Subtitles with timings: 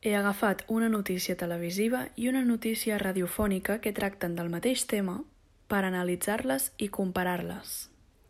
[0.00, 5.16] He agafat una notícia televisiva i una notícia radiofònica que tracten del mateix tema
[5.66, 7.88] per analitzar-les i comparar-les.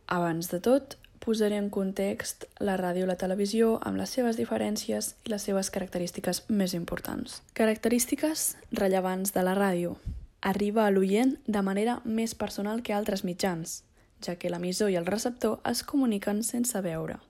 [0.08, 5.12] Abans de tot, posaré en context la ràdio i la televisió amb les seves diferències
[5.26, 7.42] i les seves característiques més importants.
[7.52, 9.98] Característiques rellevants de la ràdio.
[10.40, 13.82] Arriba a l'oient de manera més personal que altres mitjans,
[14.24, 17.20] ja que l'emissor i el receptor es comuniquen sense veure.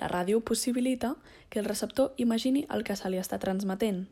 [0.00, 1.16] La ràdio possibilita
[1.48, 4.06] que el receptor imagini el que se li està transmetent.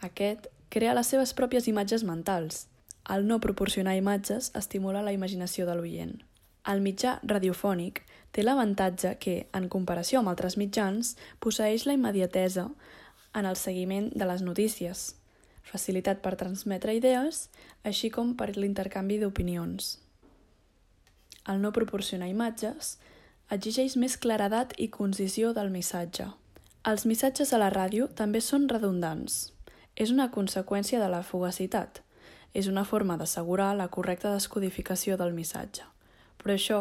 [0.00, 2.66] Aquest crea les seves pròpies imatges mentals.
[3.04, 6.14] Al no proporcionar imatges, estimula la imaginació de l'oient.
[6.72, 12.68] El mitjà radiofònic té l'avantatge que, en comparació amb altres mitjans, posseix la immediatesa
[13.34, 15.16] en el seguiment de les notícies,
[15.66, 17.48] facilitat per transmetre idees,
[17.84, 19.96] així com per l'intercanvi d'opinions.
[21.44, 22.96] Al no proporcionar imatges,
[23.52, 26.30] exigeix més claredat i concisió del missatge.
[26.88, 29.52] Els missatges a la ràdio també són redundants.
[29.94, 32.00] És una conseqüència de la fugacitat.
[32.54, 35.84] És una forma d'assegurar la correcta descodificació del missatge.
[36.40, 36.78] Però això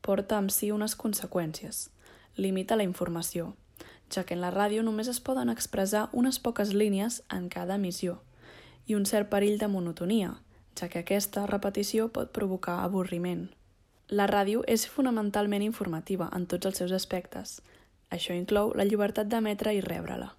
[0.00, 1.88] porta amb si unes conseqüències.
[2.36, 3.54] Limita la informació,
[4.10, 8.18] ja que en la ràdio només es poden expressar unes poques línies en cada emissió,
[8.86, 10.34] i un cert perill de monotonia,
[10.78, 13.48] ja que aquesta repetició pot provocar avorriment.
[14.08, 17.60] La ràdio és fonamentalment informativa en tots els seus aspectes.
[18.12, 20.34] Això inclou la llibertat d'emetre i rebre-la.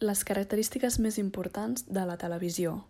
[0.00, 2.84] Les característiques més importants de la televisió.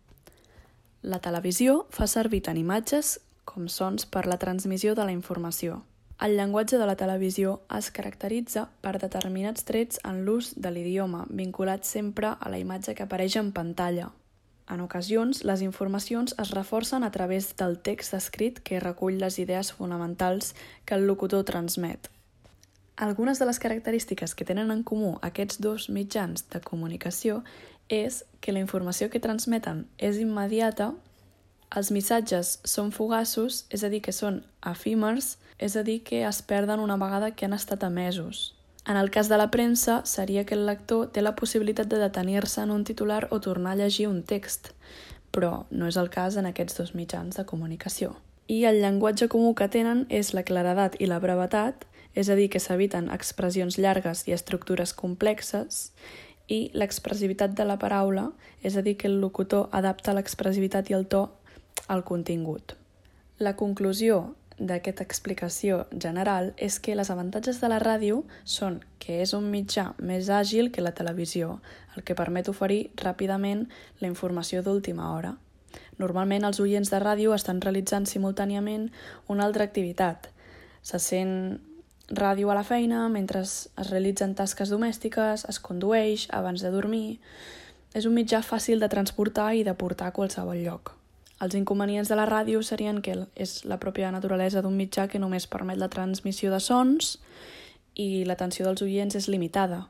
[1.02, 5.84] La televisió fa servir tant imatges com sons per la transmissió de la informació.
[6.20, 11.86] El llenguatge de la televisió es caracteritza per determinats trets en l'ús de l'idioma, vinculat
[11.86, 14.11] sempre a la imatge que apareix en pantalla,
[14.69, 19.72] en ocasions, les informacions es reforcen a través del text escrit que recull les idees
[19.72, 22.11] fonamentals que el locutor transmet.
[22.96, 27.44] Algunes de les característiques que tenen en comú aquests dos mitjans de comunicació
[27.89, 30.92] és que la informació que transmeten és immediata,
[31.70, 36.42] els missatges són fugassos, és a dir, que són efímers, és a dir, que es
[36.42, 38.58] perden una vegada que han estat emesos.
[38.88, 42.62] En el cas de la premsa, seria que el lector té la possibilitat de detenir-se
[42.62, 44.70] en un titular o tornar a llegir un text,
[45.30, 48.14] però no és el cas en aquests dos mitjans de comunicació.
[48.48, 51.84] I el llenguatge comú que tenen és la claredat i la brevetat,
[52.16, 55.92] és a dir, que s'eviten expressions llargues i estructures complexes,
[56.48, 58.30] i l'expressivitat de la paraula,
[58.64, 61.26] és a dir, que el locutor adapta l'expressivitat i el to
[61.92, 62.72] al contingut.
[63.36, 69.35] La conclusió d'aquesta explicació general és que les avantatges de la ràdio són que és
[69.36, 71.61] un mitjà més àgil que la televisió,
[71.96, 73.68] el que permet oferir ràpidament
[74.01, 75.36] la informació d'última hora.
[75.98, 78.91] Normalment els oients de ràdio estan realitzant simultàniament
[79.29, 80.30] una altra activitat.
[80.83, 81.61] Se sent
[82.08, 87.20] ràdio a la feina mentre es realitzen tasques domèstiques, es condueix abans de dormir...
[87.97, 90.98] És un mitjà fàcil de transportar i de portar a qualsevol lloc.
[91.38, 95.46] Els inconvenients de la ràdio serien que és la pròpia naturalesa d'un mitjà que només
[95.46, 97.16] permet la transmissió de sons
[97.94, 99.84] i l'atenció dels oients és limitada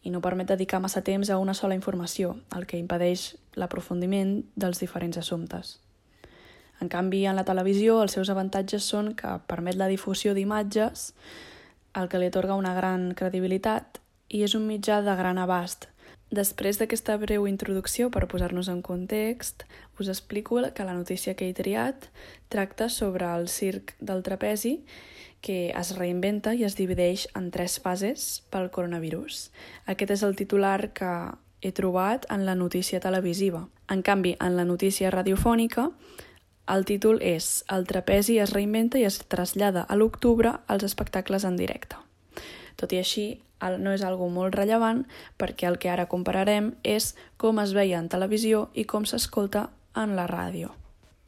[0.00, 4.80] i no permet dedicar massa temps a una sola informació, el que impedeix l'aprofundiment dels
[4.80, 5.76] diferents assumptes.
[6.80, 11.10] En canvi, en la televisió, els seus avantatges són que permet la difusió d'imatges,
[11.92, 14.00] el que li atorga una gran credibilitat
[14.32, 15.90] i és un mitjà de gran abast,
[16.30, 19.64] Després d'aquesta breu introducció per posar-nos en context,
[19.98, 22.06] us explico que la notícia que he triat
[22.48, 24.84] tracta sobre el circ del trapezi
[25.40, 29.50] que es reinventa i es divideix en tres fases pel coronavirus.
[29.86, 31.10] Aquest és el titular que
[31.62, 33.66] he trobat en la notícia televisiva.
[33.88, 35.90] En canvi, en la notícia radiofònica,
[36.70, 41.56] el títol és El trapezi es reinventa i es trasllada a l'octubre als espectacles en
[41.56, 41.96] directe.
[42.80, 43.26] Tot i així,
[43.60, 45.04] no és algo molt rellevant
[45.36, 50.16] perquè el que ara compararem és com es veia en televisió i com s'escolta en
[50.16, 50.72] la ràdio.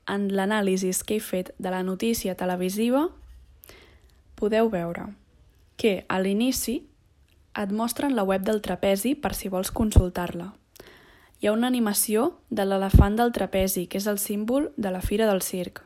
[0.09, 3.09] En l'anàlisi que he fet de la notícia televisiva
[4.35, 5.13] podeu veure
[5.77, 6.83] que a l'inici
[7.55, 10.53] et mostren la web del trapezi per si vols consultar-la.
[11.41, 15.27] Hi ha una animació de l'elefant del trapezi, que és el símbol de la Fira
[15.27, 15.83] del Circ.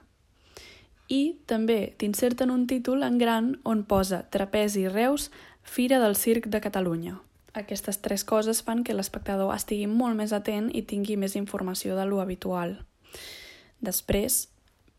[1.09, 5.31] I també t'inserten un títol en gran on posa Trapezi Reus
[5.67, 7.19] Fira del Circ de Catalunya.
[7.53, 12.07] Aquestes tres coses fan que l'espectador estigui molt més atent i tingui més informació de
[12.09, 12.79] lo habitual.
[13.85, 14.47] Després,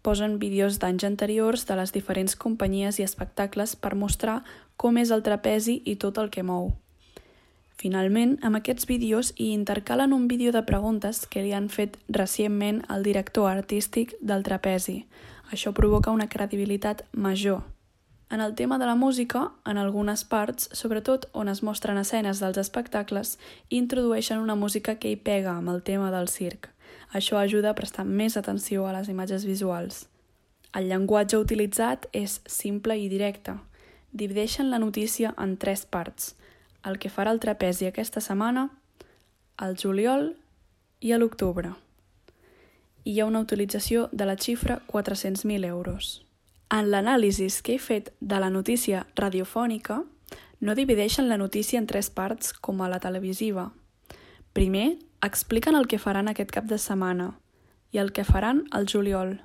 [0.06, 4.44] posen vídeos d'anys anteriors de les diferents companyies i espectacles per mostrar
[4.76, 6.76] com és el trapezi i tot el que mou.
[7.82, 12.84] Finalment, amb aquests vídeos hi intercalen un vídeo de preguntes que li han fet recentment
[12.88, 15.00] al director artístic del trapezi.
[15.50, 17.64] Això provoca una credibilitat major
[18.30, 22.58] En el tema de la música, en algunes parts, sobretot on es mostren escenes dels
[22.60, 23.38] espectacles,
[23.70, 26.68] introdueixen una música que hi pega amb el tema del circ.
[27.16, 30.08] Això ajuda a prestar més atenció a les imatges visuals.
[30.76, 33.56] El llenguatge utilitzat és simple i directe.
[34.12, 36.36] Divideixen la notícia en tres parts.
[36.84, 38.68] El que farà el trapezi aquesta setmana,
[39.64, 40.34] el juliol
[41.00, 41.78] i a l'octubre.
[43.08, 46.27] Hi ha una utilització de la xifra 400.000 euros.
[46.70, 50.02] En l'anàlisi que he fet de la notícia radiofònica,
[50.60, 53.72] no divideixen la notícia en tres parts com a la televisiva.
[54.54, 57.38] Primer, expliquen el que faran aquest cap de setmana
[57.92, 59.38] i el que faran al juliol.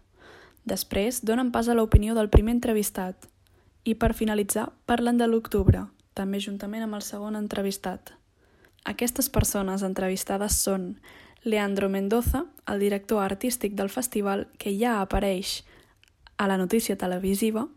[0.64, 3.28] Després, donen pas a l'opinió del primer entrevistat.
[3.84, 8.14] I per finalitzar, parlen de l'octubre, també juntament amb el segon entrevistat.
[8.84, 10.96] Aquestes persones entrevistades són
[11.44, 15.62] Leandro Mendoza, el director artístic del festival, que ja apareix
[16.42, 17.68] a la notícia televisiva,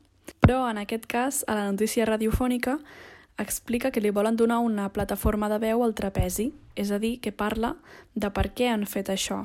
[0.42, 2.80] però en aquest cas, a la notícia radiofònica,
[3.38, 7.30] explica que li volen donar una plataforma de veu al trapezi, és a dir, que
[7.30, 7.76] parla
[8.16, 9.44] de per què han fet això.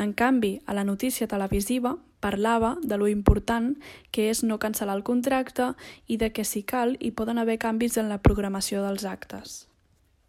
[0.00, 3.74] En canvi, a la notícia televisiva parlava de lo important
[4.10, 5.74] que és no cancel·lar el contracte
[6.08, 9.66] i de que si cal hi poden haver canvis en la programació dels actes.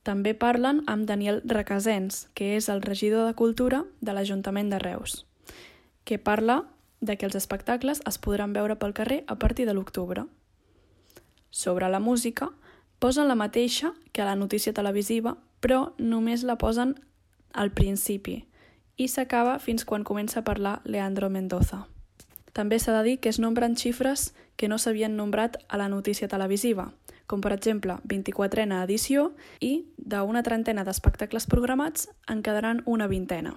[0.04, 5.24] També parlen amb Daniel Requesens, que és el regidor de Cultura de l'Ajuntament de Reus,
[6.04, 6.66] que parla
[7.02, 10.26] de que els espectacles es podran veure pel carrer a partir de l'octubre.
[11.50, 12.52] Sobre la música,
[13.00, 16.96] posen la mateixa que a la notícia televisiva, però només la posen
[17.52, 18.46] al principi
[19.02, 21.88] i s'acaba fins quan comença a parlar Leandro Mendoza.
[22.54, 26.28] També s'ha de dir que es nombren xifres que no s'havien nombrat a la notícia
[26.28, 26.92] televisiva,
[27.26, 33.56] com per exemple 24a edició i d'una trentena d'espectacles programats en quedaran una vintena.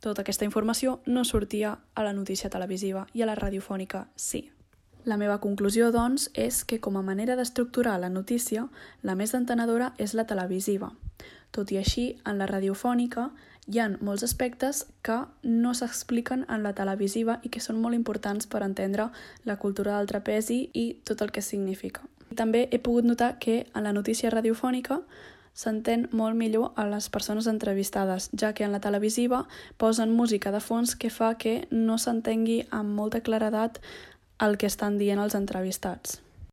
[0.00, 4.50] Tota aquesta informació no sortia a la notícia televisiva i a la radiofònica sí.
[5.04, 8.66] La meva conclusió, doncs, és que com a manera d'estructurar la notícia,
[9.02, 10.90] la més entenedora és la televisiva.
[11.50, 13.30] Tot i així, en la radiofònica
[13.70, 18.48] hi ha molts aspectes que no s'expliquen en la televisiva i que són molt importants
[18.50, 19.10] per entendre
[19.44, 22.02] la cultura del trapezi i tot el que significa.
[22.36, 25.00] També he pogut notar que en la notícia radiofònica
[25.54, 30.60] s'entén molt millor a les persones entrevistades, ja que en la televisiva posen música de
[30.60, 33.80] fons que fa que no s'entengui amb molta claredat
[34.40, 36.20] el que estan dient els entrevistats.